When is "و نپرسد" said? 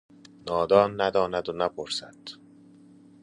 1.49-2.15